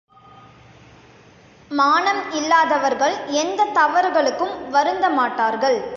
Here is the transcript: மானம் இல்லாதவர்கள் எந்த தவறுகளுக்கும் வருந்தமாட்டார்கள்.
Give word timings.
மானம் 1.71 2.31
இல்லாதவர்கள் 2.31 3.13
எந்த 3.27 3.65
தவறுகளுக்கும் 3.73 4.55
வருந்தமாட்டார்கள். 4.71 5.81